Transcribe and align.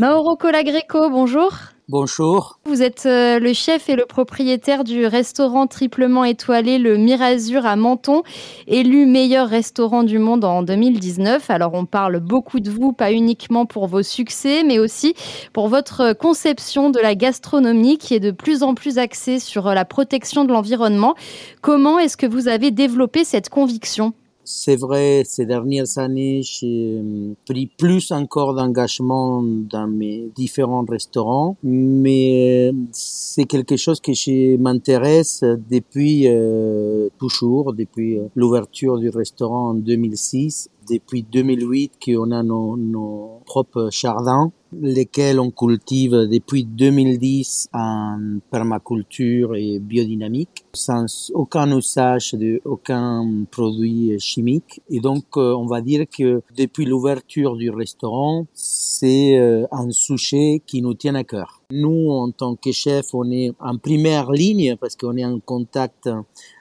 Mauro 0.00 0.34
Colagreco, 0.34 1.10
bonjour. 1.10 1.52
Bonjour. 1.86 2.58
Vous 2.64 2.80
êtes 2.80 3.04
euh, 3.04 3.38
le 3.38 3.52
chef 3.52 3.90
et 3.90 3.96
le 3.96 4.06
propriétaire 4.06 4.82
du 4.82 5.04
restaurant 5.04 5.66
triplement 5.66 6.24
étoilé 6.24 6.78
Le 6.78 6.96
Mirazur 6.96 7.66
à 7.66 7.76
Menton, 7.76 8.22
élu 8.66 9.04
meilleur 9.04 9.46
restaurant 9.46 10.02
du 10.02 10.18
monde 10.18 10.46
en 10.46 10.62
2019. 10.62 11.50
Alors 11.50 11.74
on 11.74 11.84
parle 11.84 12.18
beaucoup 12.18 12.60
de 12.60 12.70
vous, 12.70 12.94
pas 12.94 13.12
uniquement 13.12 13.66
pour 13.66 13.88
vos 13.88 14.02
succès, 14.02 14.64
mais 14.64 14.78
aussi 14.78 15.12
pour 15.52 15.68
votre 15.68 16.14
conception 16.14 16.88
de 16.88 16.98
la 16.98 17.14
gastronomie 17.14 17.98
qui 17.98 18.14
est 18.14 18.20
de 18.20 18.30
plus 18.30 18.62
en 18.62 18.72
plus 18.72 18.96
axée 18.96 19.38
sur 19.38 19.66
la 19.66 19.84
protection 19.84 20.46
de 20.46 20.52
l'environnement. 20.54 21.14
Comment 21.60 21.98
est-ce 21.98 22.16
que 22.16 22.26
vous 22.26 22.48
avez 22.48 22.70
développé 22.70 23.22
cette 23.22 23.50
conviction? 23.50 24.14
C'est 24.44 24.76
vrai, 24.76 25.22
ces 25.24 25.46
dernières 25.46 25.98
années, 25.98 26.42
j'ai 26.42 26.98
euh, 26.98 27.34
pris 27.46 27.66
plus 27.66 28.10
encore 28.12 28.54
d'engagement 28.54 29.42
dans 29.42 29.86
mes 29.86 30.30
différents 30.34 30.84
restaurants, 30.84 31.56
mais 31.62 32.70
euh, 32.70 32.76
c'est 32.92 33.44
quelque 33.44 33.76
chose 33.76 34.00
que 34.00 34.12
je 34.12 34.56
m'intéresse 34.56 35.44
depuis 35.70 36.26
euh, 36.26 37.08
toujours, 37.18 37.72
depuis 37.74 38.18
l'ouverture 38.34 38.98
du 38.98 39.10
restaurant 39.10 39.70
en 39.70 39.74
2006 39.74 40.70
depuis 40.90 41.22
2008 41.22 41.92
qu'on 42.04 42.30
a 42.32 42.42
nos, 42.42 42.76
nos, 42.76 43.40
propres 43.46 43.88
jardins, 43.90 44.52
lesquels 44.72 45.40
on 45.40 45.50
cultive 45.50 46.28
depuis 46.30 46.64
2010 46.64 47.68
en 47.72 48.38
permaculture 48.50 49.56
et 49.56 49.78
biodynamique, 49.78 50.64
sans 50.72 51.30
aucun 51.34 51.76
usage 51.76 52.34
de 52.34 52.60
aucun 52.64 53.44
produit 53.50 54.18
chimique. 54.20 54.82
Et 54.88 55.00
donc, 55.00 55.24
euh, 55.36 55.54
on 55.54 55.66
va 55.66 55.80
dire 55.80 56.06
que 56.06 56.42
depuis 56.56 56.84
l'ouverture 56.84 57.56
du 57.56 57.70
restaurant, 57.70 58.46
c'est 58.54 59.38
euh, 59.38 59.66
un 59.72 59.90
sujet 59.90 60.62
qui 60.64 60.82
nous 60.82 60.94
tient 60.94 61.14
à 61.14 61.24
cœur. 61.24 61.62
Nous, 61.72 62.10
en 62.10 62.30
tant 62.30 62.54
que 62.54 62.72
chef, 62.72 63.14
on 63.14 63.30
est 63.30 63.52
en 63.58 63.78
première 63.78 64.30
ligne 64.30 64.76
parce 64.76 64.96
qu'on 64.96 65.16
est 65.16 65.24
en 65.24 65.40
contact 65.40 66.08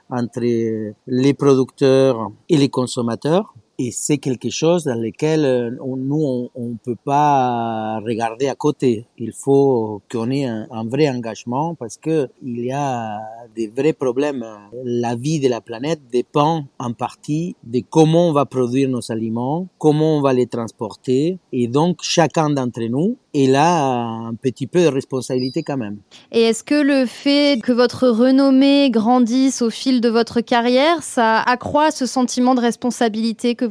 entre 0.10 0.42
les 0.42 1.34
producteurs 1.36 2.32
et 2.50 2.58
les 2.58 2.70
consommateurs 2.70 3.54
et 3.80 3.92
c'est 3.92 4.18
quelque 4.18 4.50
chose 4.50 4.84
dans 4.84 5.00
lequel 5.00 5.46
euh, 5.46 5.72
nous, 5.82 6.50
on 6.54 6.68
ne 6.68 6.76
peut 6.84 6.98
pas 7.02 8.00
regarder 8.06 8.50
à 8.50 8.56
côté. 8.56 9.06
Il 9.18 9.32
faut 9.32 10.02
qu'on 10.12 10.30
ait 10.30 10.44
un, 10.46 10.68
vrai 10.86 11.10
engagement 11.10 11.76
parce 11.76 11.98
que 11.98 12.28
il 12.44 12.66
y 12.66 12.74
a 12.74 13.20
des 13.56 13.70
vrais 13.70 13.94
problèmes. 13.94 14.46
La 14.84 15.16
vie 15.16 15.40
de 15.40 15.48
la 15.48 15.62
planète 15.62 16.02
dépend 16.12 16.66
en 16.78 16.92
partie 16.92 17.56
de 17.64 17.82
comment 17.90 18.28
on 18.30 18.34
va 18.34 18.46
produire 18.46 18.90
nos 18.90 19.12
aliments, 19.12 19.68
comment 19.78 20.18
on 20.18 20.22
va 20.22 20.34
les 20.34 20.48
transporter. 20.48 21.38
Et 21.54 21.68
donc, 21.68 22.00
chacun 22.02 22.50
d'entre 22.50 22.82
nous, 22.82 23.16
il 23.34 23.56
a 23.56 23.84
un 23.84 24.34
petit 24.34 24.68
peu 24.68 24.82
de 24.82 24.88
responsabilité 24.88 25.64
quand 25.64 25.78
même. 25.78 26.00
Et 26.32 26.42
est-ce 26.42 26.64
que 26.64 26.76
le 26.82 27.06
fait 27.06 27.62
que 27.62 27.72
votre 27.72 28.10
renommée 28.10 28.90
grandisse 28.90 29.62
au 29.62 29.70
fil 29.70 30.02
de 30.02 30.10
votre 30.10 30.42
carrière, 30.42 31.04
ça 31.04 31.40
accroît 31.42 31.92
ce 31.92 32.06
sentiment 32.06 32.56
de 32.56 32.62
responsabilité 32.62 33.56
que 33.56 33.69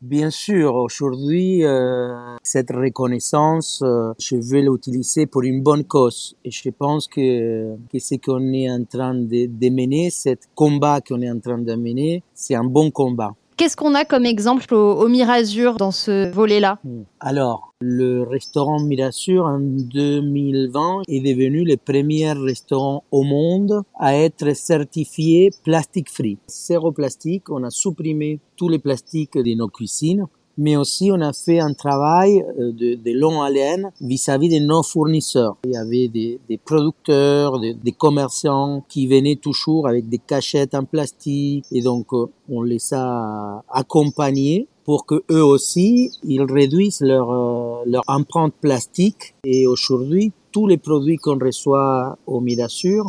Bien 0.00 0.30
sûr, 0.30 0.74
aujourd'hui, 0.74 1.64
euh, 1.64 2.36
cette 2.42 2.70
reconnaissance, 2.70 3.82
euh, 3.82 4.12
je 4.18 4.36
veux 4.36 4.60
l'utiliser 4.60 5.26
pour 5.26 5.42
une 5.42 5.62
bonne 5.62 5.84
cause. 5.84 6.36
Et 6.44 6.50
je 6.50 6.70
pense 6.70 7.08
que, 7.08 7.74
que 7.92 7.98
ce 7.98 8.14
qu'on 8.16 8.52
est 8.52 8.70
en 8.70 8.84
train 8.84 9.14
de, 9.14 9.46
de 9.46 9.68
mener, 9.70 10.10
ce 10.10 10.30
combat 10.54 11.00
qu'on 11.00 11.20
est 11.22 11.30
en 11.30 11.40
train 11.40 11.58
de 11.58 11.74
mener, 11.74 12.22
c'est 12.34 12.54
un 12.54 12.64
bon 12.64 12.90
combat. 12.90 13.34
Qu'est-ce 13.56 13.76
qu'on 13.76 13.94
a 13.94 14.04
comme 14.04 14.26
exemple 14.26 14.74
au, 14.74 14.94
au 15.00 15.08
Mirazur 15.08 15.76
dans 15.76 15.92
ce 15.92 16.28
volet-là? 16.32 16.80
Alors, 17.20 17.72
le 17.80 18.22
restaurant 18.22 18.80
Mirazur 18.80 19.44
en 19.44 19.60
2020 19.60 21.02
est 21.06 21.20
devenu 21.20 21.64
le 21.64 21.76
premier 21.76 22.32
restaurant 22.32 23.04
au 23.12 23.22
monde 23.22 23.82
à 23.94 24.16
être 24.16 24.56
certifié 24.56 25.50
plastique 25.62 26.10
free. 26.10 26.38
Zéro 26.48 26.90
plastique, 26.90 27.48
on 27.48 27.62
a 27.62 27.70
supprimé 27.70 28.40
tous 28.56 28.68
les 28.68 28.80
plastiques 28.80 29.38
de 29.38 29.54
nos 29.54 29.68
cuisines 29.68 30.26
mais 30.56 30.76
aussi 30.76 31.10
on 31.12 31.20
a 31.20 31.32
fait 31.32 31.60
un 31.60 31.74
travail 31.74 32.44
euh, 32.58 32.72
de, 32.72 32.94
de 32.94 33.18
long 33.18 33.42
haleine 33.42 33.90
vis-à-vis 34.00 34.48
de 34.48 34.64
nos 34.64 34.82
fournisseurs. 34.82 35.56
Il 35.64 35.72
y 35.72 35.76
avait 35.76 36.08
des, 36.08 36.40
des 36.48 36.58
producteurs, 36.58 37.60
des, 37.60 37.74
des, 37.74 37.92
commerçants 37.92 38.84
qui 38.88 39.06
venaient 39.06 39.36
toujours 39.36 39.88
avec 39.88 40.08
des 40.08 40.18
cachettes 40.18 40.74
en 40.74 40.84
plastique 40.84 41.64
et 41.72 41.82
donc 41.82 42.12
euh, 42.12 42.26
on 42.48 42.62
les 42.62 42.92
a 42.92 43.62
accompagnés 43.70 44.68
pour 44.84 45.06
que 45.06 45.22
eux 45.30 45.44
aussi 45.44 46.10
ils 46.22 46.42
réduisent 46.42 47.00
leur 47.00 47.30
euh, 47.30 47.82
leur 47.86 48.02
empreinte 48.06 48.54
plastique 48.60 49.34
et 49.44 49.66
aujourd'hui 49.66 50.32
tous 50.52 50.66
les 50.66 50.76
produits 50.76 51.16
qu'on 51.16 51.38
reçoit 51.38 52.18
au 52.26 52.40
Midasur 52.40 53.06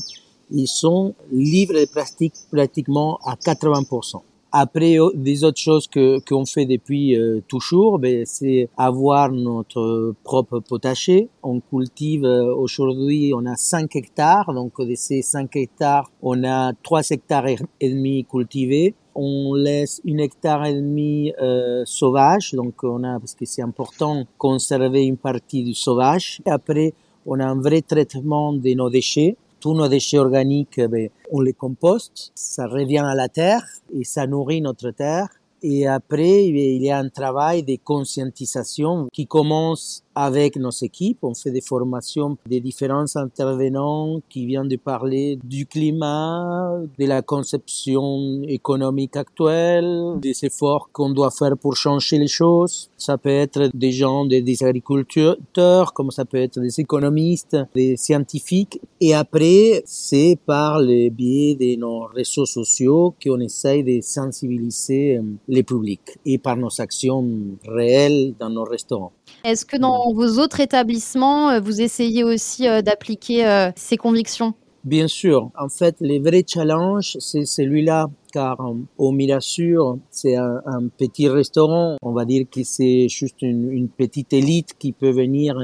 ils 0.51 0.67
sont 0.67 1.15
libres 1.31 1.73
de 1.73 1.85
plastique 1.85 2.33
pratiquement 2.51 3.19
à 3.25 3.35
80%. 3.35 4.21
Après, 4.57 4.97
euh, 4.97 5.09
des 5.13 5.43
autres 5.43 5.59
choses 5.59 5.85
que 5.85 6.19
qu'on 6.25 6.45
fait 6.45 6.65
depuis 6.65 7.17
euh, 7.17 7.41
toujours, 7.45 7.99
ben, 7.99 8.23
c'est 8.25 8.69
avoir 8.77 9.29
notre 9.29 10.15
propre 10.23 10.61
potager. 10.61 11.27
On 11.43 11.59
cultive 11.59 12.23
euh, 12.23 12.55
aujourd'hui, 12.55 13.33
on 13.35 13.45
a 13.47 13.57
5 13.57 13.93
hectares, 13.97 14.53
donc 14.53 14.79
de 14.79 14.95
ces 14.95 15.21
5 15.21 15.53
hectares, 15.57 16.09
on 16.21 16.45
a 16.45 16.71
3 16.83 17.01
hectares 17.09 17.47
et 17.81 17.89
demi 17.89 18.23
cultivés 18.23 18.95
on 19.15 19.55
laisse 19.55 20.01
une 20.05 20.21
hectare 20.21 20.65
et 20.65 20.73
demi 20.73 21.33
euh, 21.41 21.83
sauvage, 21.85 22.53
donc 22.53 22.83
on 22.83 23.03
a 23.03 23.17
parce 23.19 23.33
que 23.33 23.45
c'est 23.45 23.61
important 23.61 24.25
conserver 24.37 25.03
une 25.03 25.17
partie 25.17 25.63
du 25.63 25.73
sauvage. 25.73 26.41
Et 26.45 26.49
après, 26.49 26.93
on 27.25 27.39
a 27.39 27.45
un 27.45 27.59
vrai 27.59 27.81
traitement 27.81 28.53
de 28.53 28.73
nos 28.73 28.89
déchets 28.89 29.37
tous 29.65 29.73
nos 29.73 29.87
déchets 29.87 30.19
organiques, 30.19 30.79
ben, 30.79 31.09
on 31.31 31.41
les 31.41 31.53
composte, 31.53 32.31
ça 32.35 32.67
revient 32.67 32.99
à 32.99 33.15
la 33.15 33.29
terre 33.29 33.63
et 33.91 34.03
ça 34.03 34.27
nourrit 34.27 34.61
notre 34.61 34.91
terre. 34.91 35.27
Et 35.63 35.87
après, 35.87 36.45
il 36.45 36.83
y 36.83 36.91
a 36.91 36.99
un 36.99 37.09
travail 37.09 37.63
de 37.63 37.75
conscientisation 37.83 39.07
qui 39.11 39.25
commence 39.25 40.03
avec 40.15 40.55
nos 40.55 40.71
équipes. 40.71 41.19
On 41.23 41.33
fait 41.33 41.51
des 41.51 41.61
formations 41.61 42.37
des 42.47 42.61
différents 42.61 43.15
intervenants 43.15 44.21
qui 44.29 44.45
viennent 44.45 44.67
de 44.67 44.77
parler 44.77 45.37
du 45.43 45.65
climat, 45.65 46.79
de 46.97 47.05
la 47.05 47.21
conception 47.21 48.41
économique 48.47 49.15
actuelle, 49.17 50.15
des 50.21 50.45
efforts 50.45 50.89
qu'on 50.91 51.09
doit 51.09 51.31
faire 51.31 51.57
pour 51.57 51.75
changer 51.75 52.17
les 52.17 52.27
choses. 52.27 52.89
Ça 52.97 53.17
peut 53.17 53.29
être 53.29 53.69
des 53.73 53.91
gens, 53.91 54.25
des, 54.25 54.63
agriculteurs, 54.63 55.93
comme 55.93 56.11
ça 56.11 56.25
peut 56.25 56.37
être 56.37 56.59
des 56.59 56.79
économistes, 56.79 57.57
des 57.75 57.97
scientifiques. 57.97 58.79
Et 59.01 59.13
après, 59.13 59.83
c'est 59.85 60.37
par 60.45 60.79
le 60.79 61.09
biais 61.09 61.55
de 61.55 61.75
nos 61.79 62.05
réseaux 62.05 62.45
sociaux 62.45 63.13
qu'on 63.21 63.39
essaye 63.39 63.83
de 63.83 64.01
sensibiliser 64.01 65.17
euh, 65.17 65.23
les 65.47 65.63
publics 65.63 66.17
et 66.25 66.37
par 66.37 66.55
nos 66.55 66.69
actions 66.79 67.25
réelles 67.67 68.33
dans 68.39 68.49
nos 68.49 68.63
restaurants. 68.63 69.11
Est-ce 69.45 69.65
que 69.65 69.77
dans 69.77 70.11
vos 70.11 70.39
autres 70.39 70.59
établissements, 70.59 71.51
euh, 71.51 71.59
vous 71.59 71.79
essayez 71.81 72.23
aussi 72.23 72.67
euh, 72.67 72.81
d'appliquer 72.81 73.45
euh, 73.45 73.69
ces 73.75 73.95
convictions? 73.95 74.55
Bien 74.83 75.07
sûr. 75.07 75.49
En 75.57 75.69
fait, 75.69 75.95
les 75.99 76.19
vrais 76.19 76.43
challenges, 76.47 77.17
c'est 77.19 77.45
celui-là 77.45 78.07
car 78.31 78.57
au 78.97 79.11
Mirasur, 79.11 79.97
c'est 80.11 80.35
un, 80.35 80.89
petit 80.97 81.29
restaurant. 81.29 81.95
On 82.01 82.11
va 82.11 82.25
dire 82.25 82.45
que 82.51 82.63
c'est 82.63 83.07
juste 83.07 83.41
une, 83.41 83.87
petite 83.87 84.33
élite 84.33 84.73
qui 84.77 84.91
peut 84.91 85.09
venir 85.09 85.55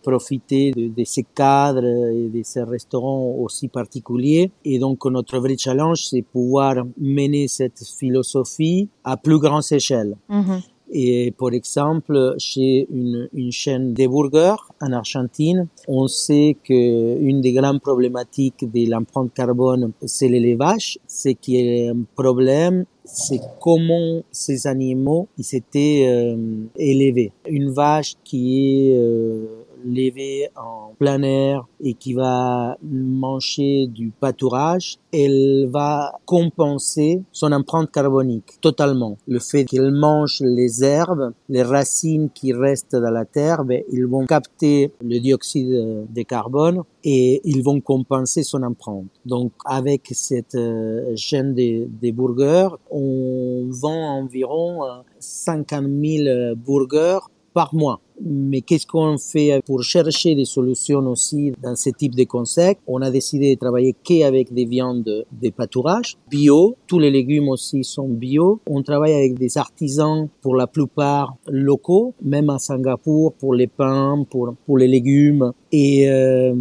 profiter 0.00 0.70
de, 0.70 0.88
de, 0.88 1.04
ces 1.04 1.24
cadres 1.24 1.84
et 1.84 2.28
de 2.28 2.40
ces 2.44 2.62
restaurants 2.62 3.34
aussi 3.38 3.66
particuliers. 3.68 4.50
Et 4.64 4.78
donc, 4.78 5.04
notre 5.06 5.38
vrai 5.40 5.56
challenge, 5.58 6.06
c'est 6.08 6.22
pouvoir 6.22 6.76
mener 6.98 7.48
cette 7.48 7.82
philosophie 7.98 8.88
à 9.02 9.16
plus 9.16 9.40
grande 9.40 9.64
échelle. 9.72 10.16
Mm-hmm. 10.30 10.62
Et 10.92 11.32
par 11.38 11.52
exemple, 11.52 12.34
chez 12.38 12.86
une, 12.90 13.28
une 13.32 13.52
chaîne 13.52 13.94
de 13.94 14.06
burgers 14.06 14.62
en 14.80 14.92
Argentine, 14.92 15.68
on 15.86 16.08
sait 16.08 16.56
que 16.64 17.18
une 17.20 17.40
des 17.40 17.52
grandes 17.52 17.80
problématiques 17.80 18.70
de 18.70 18.90
l'empreinte 18.90 19.32
carbone, 19.32 19.92
c'est 20.04 20.28
l'élevage. 20.28 20.98
Ce 21.06 21.28
qui 21.28 21.58
est 21.58 21.88
un 21.88 22.02
problème, 22.16 22.86
c'est 23.04 23.40
comment 23.60 24.22
ces 24.30 24.66
animaux 24.66 25.28
ils 25.38 25.54
étaient 25.54 26.06
euh, 26.08 26.36
élevés. 26.76 27.32
Une 27.48 27.70
vache 27.70 28.14
qui 28.24 28.88
est 28.88 28.96
euh, 28.96 29.59
levée 29.84 30.48
en 30.56 30.94
plein 30.98 31.22
air 31.22 31.66
et 31.82 31.94
qui 31.94 32.14
va 32.14 32.76
manger 32.82 33.86
du 33.86 34.10
pâturage, 34.10 34.98
elle 35.12 35.68
va 35.70 36.12
compenser 36.24 37.22
son 37.32 37.52
empreinte 37.52 37.90
carbonique 37.90 38.60
totalement. 38.60 39.16
Le 39.26 39.38
fait 39.38 39.64
qu'elle 39.64 39.92
mange 39.92 40.40
les 40.40 40.84
herbes, 40.84 41.32
les 41.48 41.62
racines 41.62 42.30
qui 42.30 42.52
restent 42.52 42.96
dans 42.96 43.10
la 43.10 43.24
terre, 43.24 43.64
ben, 43.64 43.82
ils 43.92 44.06
vont 44.06 44.26
capter 44.26 44.92
le 45.02 45.18
dioxyde 45.18 46.06
de 46.08 46.22
carbone 46.22 46.82
et 47.04 47.40
ils 47.44 47.62
vont 47.62 47.80
compenser 47.80 48.42
son 48.42 48.62
empreinte. 48.62 49.06
Donc 49.24 49.52
avec 49.64 50.08
cette 50.12 50.54
euh, 50.54 51.14
chaîne 51.16 51.54
des 51.54 51.88
de 52.00 52.10
burgers, 52.10 52.76
on 52.90 53.68
vend 53.70 54.18
environ 54.18 54.80
50 55.18 55.72
euh, 55.72 56.54
000 56.54 56.54
burgers 56.56 57.20
par 57.52 57.74
mois 57.74 58.00
Mais 58.22 58.60
qu'est-ce 58.60 58.86
qu'on 58.86 59.16
fait 59.18 59.62
pour 59.64 59.82
chercher 59.82 60.34
des 60.34 60.44
solutions 60.44 61.00
aussi 61.06 61.52
dans 61.62 61.74
ce 61.76 61.90
type 61.90 62.14
de 62.14 62.24
concept? 62.24 62.80
On 62.86 63.00
a 63.00 63.10
décidé 63.10 63.54
de 63.54 63.58
travailler 63.58 63.94
qu'avec 64.04 64.52
des 64.52 64.64
viandes 64.64 65.24
de 65.42 65.50
pâturage 65.50 66.16
bio. 66.30 66.76
Tous 66.86 66.98
les 66.98 67.10
légumes 67.10 67.48
aussi 67.48 67.82
sont 67.84 68.08
bio. 68.08 68.60
On 68.68 68.82
travaille 68.82 69.14
avec 69.14 69.38
des 69.38 69.56
artisans 69.56 70.28
pour 70.42 70.54
la 70.54 70.66
plupart 70.66 71.36
locaux, 71.48 72.14
même 72.22 72.50
à 72.50 72.58
Singapour 72.58 73.32
pour 73.34 73.54
les 73.54 73.66
pains, 73.66 74.24
pour, 74.28 74.54
pour 74.66 74.78
les 74.78 74.88
légumes. 74.88 75.52
Et 75.72 76.10
euh, 76.10 76.54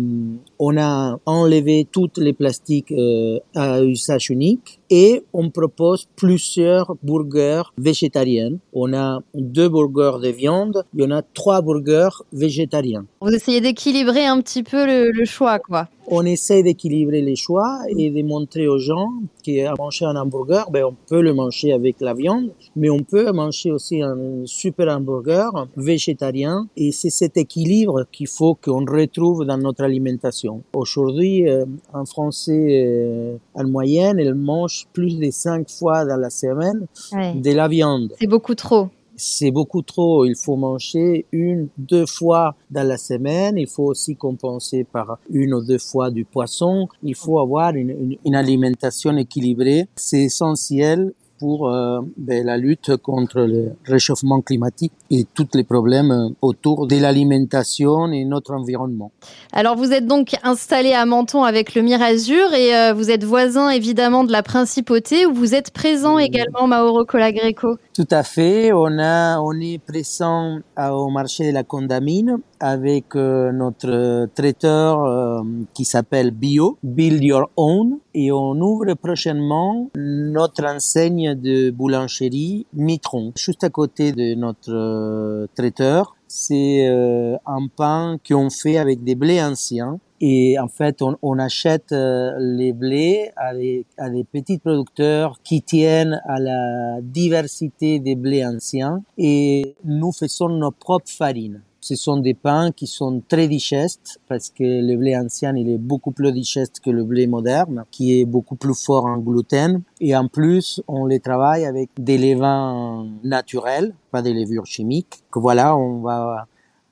on 0.59 0.77
a 0.77 1.19
enlevé 1.25 1.87
toutes 1.91 2.17
les 2.19 2.33
plastiques 2.33 2.91
euh, 2.91 3.39
à 3.55 3.83
usage 3.83 4.29
unique 4.29 4.78
et 4.89 5.23
on 5.33 5.49
propose 5.49 6.07
plusieurs 6.15 6.95
burgers 7.03 7.63
végétariens. 7.77 8.57
On 8.73 8.93
a 8.93 9.19
deux 9.33 9.69
burgers 9.69 10.19
de 10.21 10.29
viande 10.29 10.83
et 10.97 11.03
on 11.03 11.11
a 11.11 11.21
trois 11.21 11.61
burgers 11.61 12.23
végétariens. 12.33 13.05
Vous 13.21 13.31
essayez 13.31 13.61
d'équilibrer 13.61 14.25
un 14.25 14.41
petit 14.41 14.63
peu 14.63 14.85
le, 14.85 15.11
le 15.11 15.25
choix, 15.25 15.59
quoi 15.59 15.87
on 16.11 16.25
essaie 16.25 16.63
d'équilibrer 16.63 17.21
les 17.21 17.35
choix 17.35 17.79
et 17.89 18.09
de 18.09 18.21
montrer 18.23 18.67
aux 18.67 18.79
gens 18.79 19.09
qu'à 19.43 19.73
manger 19.77 20.05
un 20.05 20.15
hamburger, 20.15 20.69
ben, 20.71 20.85
on 20.85 20.95
peut 21.07 21.21
le 21.21 21.33
manger 21.33 21.73
avec 21.73 22.01
la 22.01 22.13
viande, 22.13 22.51
mais 22.75 22.89
on 22.89 22.99
peut 22.99 23.31
manger 23.31 23.71
aussi 23.71 24.01
un 24.01 24.17
super 24.45 24.87
hamburger 24.89 25.67
végétarien. 25.77 26.67
Et 26.75 26.91
c'est 26.91 27.09
cet 27.09 27.37
équilibre 27.37 28.05
qu'il 28.11 28.27
faut 28.27 28.55
qu'on 28.55 28.85
retrouve 28.85 29.45
dans 29.45 29.57
notre 29.57 29.83
alimentation. 29.83 30.63
Aujourd'hui, 30.73 31.47
euh, 31.47 31.65
un 31.93 32.05
Français 32.05 32.83
euh, 32.85 33.37
en 33.53 33.67
moyenne, 33.67 34.17
il 34.19 34.33
mange 34.33 34.87
plus 34.93 35.17
de 35.19 35.29
cinq 35.31 35.69
fois 35.69 36.05
dans 36.05 36.17
la 36.17 36.29
semaine 36.29 36.87
de 37.13 37.51
la 37.51 37.67
viande. 37.67 38.13
C'est 38.19 38.27
beaucoup 38.27 38.55
trop 38.55 38.89
c'est 39.19 39.51
beaucoup 39.51 39.81
trop. 39.81 40.25
Il 40.25 40.35
faut 40.35 40.55
manger 40.55 41.25
une, 41.31 41.67
deux 41.77 42.05
fois 42.05 42.55
dans 42.71 42.87
la 42.87 42.97
semaine. 42.97 43.57
Il 43.57 43.67
faut 43.67 43.85
aussi 43.85 44.15
compenser 44.15 44.83
par 44.83 45.19
une 45.29 45.53
ou 45.53 45.61
deux 45.63 45.77
fois 45.77 46.09
du 46.09 46.25
poisson. 46.25 46.87
Il 47.03 47.15
faut 47.15 47.39
avoir 47.39 47.75
une, 47.75 48.17
une 48.25 48.35
alimentation 48.35 49.15
équilibrée. 49.17 49.87
C'est 49.95 50.23
essentiel 50.23 51.13
pour 51.39 51.69
euh, 51.69 52.01
ben, 52.17 52.45
la 52.45 52.57
lutte 52.57 52.97
contre 52.97 53.41
le 53.41 53.71
réchauffement 53.85 54.41
climatique 54.41 54.91
et 55.09 55.25
tous 55.33 55.47
les 55.53 55.63
problèmes 55.63 56.11
euh, 56.11 56.29
autour 56.41 56.85
de 56.85 56.97
l'alimentation 56.97 58.11
et 58.11 58.25
notre 58.25 58.53
environnement. 58.53 59.11
Alors 59.53 59.75
vous 59.77 59.91
êtes 59.93 60.05
donc 60.05 60.35
installé 60.43 60.91
à 60.91 61.05
Menton 61.05 61.43
avec 61.43 61.73
le 61.75 61.81
Mirazur 61.81 62.53
et 62.53 62.75
euh, 62.75 62.93
vous 62.93 63.09
êtes 63.09 63.23
voisin 63.23 63.69
évidemment 63.69 64.25
de 64.25 64.31
la 64.31 64.43
Principauté 64.43 65.25
où 65.25 65.33
vous 65.33 65.55
êtes 65.55 65.71
présent 65.71 66.17
également 66.19 66.67
Mauro 66.67 67.05
Colagreco. 67.05 67.77
Tout 67.99 68.07
à 68.11 68.23
fait, 68.23 68.71
on, 68.71 68.97
a, 68.97 69.41
on 69.41 69.59
est 69.59 69.77
présent 69.77 70.59
au 70.77 71.09
marché 71.09 71.49
de 71.49 71.53
la 71.53 71.65
Condamine 71.65 72.37
avec 72.61 73.13
notre 73.13 74.29
traiteur 74.33 75.43
qui 75.73 75.83
s'appelle 75.83 76.31
Bio, 76.31 76.77
Build 76.81 77.21
Your 77.21 77.49
Own, 77.57 77.97
et 78.13 78.31
on 78.31 78.53
ouvre 78.61 78.93
prochainement 78.93 79.89
notre 79.95 80.63
enseigne 80.63 81.35
de 81.35 81.71
boulangerie 81.71 82.67
Mitron, 82.73 83.33
juste 83.35 83.65
à 83.65 83.69
côté 83.69 84.13
de 84.13 84.33
notre 84.33 84.71
euh, 84.71 85.47
traiteur. 85.53 86.15
C'est 86.29 86.87
euh, 86.87 87.35
un 87.45 87.67
pain 87.67 88.17
qu'on 88.25 88.49
fait 88.49 88.77
avec 88.77 89.03
des 89.03 89.15
blés 89.15 89.41
anciens. 89.41 89.99
Et 90.21 90.59
en 90.59 90.67
fait, 90.67 91.01
on, 91.01 91.17
on 91.21 91.39
achète 91.39 91.91
euh, 91.91 92.31
les 92.39 92.73
blés 92.73 93.31
à 93.35 93.53
des, 93.53 93.85
à 93.97 94.09
des, 94.09 94.23
petits 94.23 94.57
producteurs 94.57 95.39
qui 95.43 95.61
tiennent 95.61 96.21
à 96.25 96.39
la 96.39 97.01
diversité 97.01 97.99
des 97.99 98.15
blés 98.15 98.45
anciens 98.45 99.01
et 99.17 99.75
nous 99.85 100.11
faisons 100.11 100.49
nos 100.49 100.71
propres 100.71 101.09
farines. 101.09 101.61
Ce 101.81 101.95
sont 101.95 102.17
des 102.17 102.33
pains 102.33 102.71
qui 102.73 102.87
sont 102.87 103.21
très 103.25 103.47
digestes 103.47 104.19
parce 104.27 104.49
que 104.49 104.63
le 104.63 104.97
blé 104.97 105.15
ancien 105.15 105.55
il 105.55 105.69
est 105.69 105.77
beaucoup 105.77 106.11
plus 106.11 106.33
digeste 106.33 106.81
que 106.81 106.89
le 106.89 107.05
blé 107.05 107.25
moderne 107.25 107.85
qui 107.89 108.19
est 108.19 108.25
beaucoup 108.25 108.57
plus 108.57 108.75
fort 108.75 109.05
en 109.05 109.17
gluten 109.17 109.81
et 110.01 110.13
en 110.13 110.27
plus 110.27 110.83
on 110.89 111.05
les 111.05 111.21
travaille 111.21 111.65
avec 111.65 111.89
des 111.97 112.17
levains 112.17 113.07
naturels, 113.23 113.95
pas 114.11 114.21
des 114.21 114.33
levures 114.33 114.65
chimiques. 114.65 115.23
Que 115.31 115.39
voilà, 115.39 115.77
on 115.77 116.01
va 116.01 116.47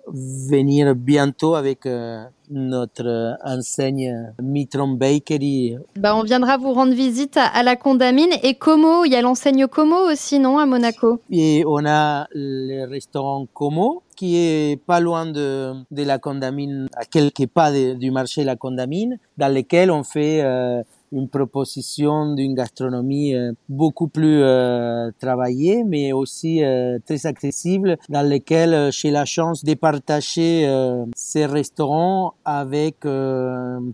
venir 0.07 0.95
bientôt 0.95 1.55
avec 1.55 1.85
euh, 1.85 2.23
notre 2.49 3.37
enseigne 3.43 4.33
Mitron 4.41 4.89
Bakery. 4.89 5.77
Bah, 5.97 6.15
on 6.15 6.23
viendra 6.23 6.57
vous 6.57 6.73
rendre 6.73 6.93
visite 6.93 7.37
à, 7.37 7.63
la 7.63 7.75
Condamine 7.75 8.33
et 8.43 8.55
Como. 8.55 9.05
Il 9.05 9.11
y 9.11 9.15
a 9.15 9.21
l'enseigne 9.21 9.67
Como 9.67 9.95
aussi, 10.11 10.39
non, 10.39 10.57
à 10.57 10.65
Monaco? 10.65 11.19
Et 11.29 11.63
on 11.65 11.85
a 11.85 12.27
le 12.33 12.85
restaurant 12.85 13.45
Como 13.53 14.03
qui 14.15 14.35
est 14.35 14.81
pas 14.83 14.99
loin 14.99 15.27
de, 15.27 15.73
de 15.91 16.03
la 16.03 16.17
Condamine, 16.17 16.87
à 16.95 17.05
quelques 17.05 17.45
pas 17.45 17.71
du 17.71 18.09
marché 18.09 18.43
La 18.43 18.55
Condamine, 18.55 19.19
dans 19.37 19.53
lequel 19.53 19.91
on 19.91 20.03
fait 20.03 20.41
euh, 20.41 20.81
une 21.11 21.29
proposition 21.29 22.33
d'une 22.33 22.53
gastronomie 22.53 23.35
euh, 23.35 23.53
beaucoup 23.69 24.07
plus 24.07 24.41
euh, 24.41 25.11
travaillée, 25.19 25.83
mais 25.83 26.11
aussi 26.11 26.63
euh, 26.63 26.99
très 27.05 27.25
accessible, 27.25 27.97
dans 28.09 28.27
lequel 28.27 28.91
j'ai 28.91 29.11
la 29.11 29.25
chance 29.25 29.63
de 29.63 29.73
partager 29.73 30.67
ces 31.15 31.45
restaurants 31.45 32.33
avec 32.49 33.01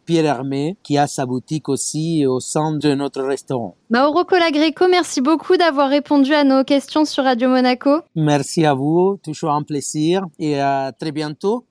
Pierre 0.05 0.25
Hermé, 0.25 0.77
qui 0.83 0.97
a 0.97 1.07
sa 1.07 1.25
boutique 1.25 1.69
aussi 1.69 2.25
au 2.25 2.39
sein 2.39 2.73
de 2.77 2.93
notre 2.93 3.21
restaurant. 3.23 3.75
Mauro 3.89 4.23
Colagreco, 4.23 4.87
merci 4.89 5.21
beaucoup 5.21 5.55
d'avoir 5.55 5.89
répondu 5.89 6.33
à 6.33 6.43
nos 6.43 6.63
questions 6.63 7.05
sur 7.05 7.23
Radio 7.23 7.49
Monaco. 7.49 7.99
Merci 8.15 8.65
à 8.65 8.73
vous, 8.73 9.19
toujours 9.23 9.51
un 9.51 9.63
plaisir 9.63 10.25
et 10.39 10.59
à 10.59 10.91
très 10.97 11.11
bientôt. 11.11 11.61